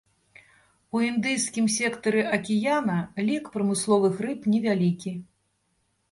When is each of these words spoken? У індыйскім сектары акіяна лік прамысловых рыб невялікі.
У 0.95 0.99
індыйскім 1.07 1.65
сектары 1.73 2.23
акіяна 2.37 2.95
лік 3.27 3.51
прамысловых 3.57 4.15
рыб 4.27 4.47
невялікі. 4.55 5.13